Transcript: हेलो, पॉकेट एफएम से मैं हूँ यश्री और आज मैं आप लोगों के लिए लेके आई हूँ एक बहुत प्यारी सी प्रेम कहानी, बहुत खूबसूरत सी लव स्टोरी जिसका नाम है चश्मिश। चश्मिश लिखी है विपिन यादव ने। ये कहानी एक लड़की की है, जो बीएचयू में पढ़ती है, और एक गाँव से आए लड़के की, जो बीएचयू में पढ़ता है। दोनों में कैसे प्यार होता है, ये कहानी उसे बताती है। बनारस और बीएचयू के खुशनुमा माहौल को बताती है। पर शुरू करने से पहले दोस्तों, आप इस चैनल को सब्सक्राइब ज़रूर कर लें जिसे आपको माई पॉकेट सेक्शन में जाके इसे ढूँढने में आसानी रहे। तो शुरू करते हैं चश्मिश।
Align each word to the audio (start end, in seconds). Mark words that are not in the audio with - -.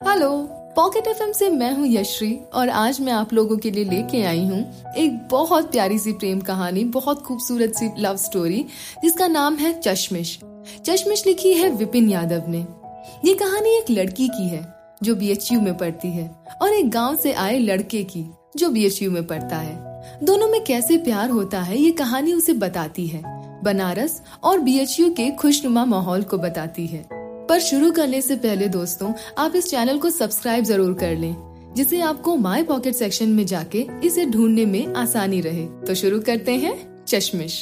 हेलो, 0.00 0.30
पॉकेट 0.76 1.06
एफएम 1.06 1.32
से 1.32 1.48
मैं 1.50 1.72
हूँ 1.72 1.86
यश्री 1.86 2.38
और 2.54 2.68
आज 2.68 3.00
मैं 3.00 3.12
आप 3.12 3.32
लोगों 3.32 3.56
के 3.56 3.70
लिए 3.70 3.84
लेके 3.84 4.22
आई 4.22 4.44
हूँ 4.44 4.92
एक 4.96 5.28
बहुत 5.28 5.70
प्यारी 5.72 5.98
सी 5.98 6.12
प्रेम 6.12 6.40
कहानी, 6.40 6.84
बहुत 6.84 7.22
खूबसूरत 7.22 7.74
सी 7.74 7.90
लव 7.98 8.16
स्टोरी 8.16 8.64
जिसका 9.02 9.28
नाम 9.28 9.56
है 9.56 9.80
चश्मिश। 9.80 10.38
चश्मिश 10.86 11.26
लिखी 11.26 11.52
है 11.52 11.68
विपिन 11.68 12.08
यादव 12.10 12.44
ने। 12.48 12.66
ये 13.24 13.34
कहानी 13.34 13.78
एक 13.78 13.90
लड़की 13.90 14.28
की 14.28 14.48
है, 14.48 14.74
जो 15.02 15.16
बीएचयू 15.16 15.60
में 15.60 15.76
पढ़ती 15.76 16.08
है, 16.08 16.30
और 16.62 16.72
एक 16.72 16.90
गाँव 16.90 17.16
से 17.16 17.32
आए 17.32 17.58
लड़के 17.58 18.04
की, 18.04 18.26
जो 18.56 18.70
बीएचयू 18.70 19.10
में 19.10 19.26
पढ़ता 19.26 19.56
है। 19.56 20.02
दोनों 20.22 20.48
में 20.48 20.64
कैसे 20.64 20.96
प्यार 20.96 21.30
होता 21.30 21.62
है, 21.62 21.78
ये 21.78 21.90
कहानी 21.90 22.32
उसे 22.32 22.52
बताती 22.52 23.06
है। 23.06 23.22
बनारस 23.64 24.22
और 24.44 24.58
बीएचयू 24.58 25.10
के 25.10 25.30
खुशनुमा 25.30 25.84
माहौल 25.84 26.22
को 26.22 26.38
बताती 26.38 26.86
है। 26.86 27.15
पर 27.48 27.60
शुरू 27.60 27.90
करने 27.92 28.20
से 28.20 28.36
पहले 28.36 28.68
दोस्तों, 28.68 29.12
आप 29.38 29.56
इस 29.56 29.70
चैनल 29.70 29.98
को 29.98 30.10
सब्सक्राइब 30.10 30.64
ज़रूर 30.64 30.94
कर 30.94 31.16
लें 31.16 31.34
जिसे 31.76 32.00
आपको 32.00 32.36
माई 32.36 32.62
पॉकेट 32.62 32.94
सेक्शन 32.94 33.28
में 33.28 33.44
जाके 33.46 33.86
इसे 34.04 34.24
ढूँढने 34.26 34.66
में 34.66 34.94
आसानी 34.94 35.40
रहे। 35.40 35.66
तो 35.86 35.94
शुरू 35.94 36.20
करते 36.20 36.52
हैं 36.52 37.04
चश्मिश। 37.04 37.58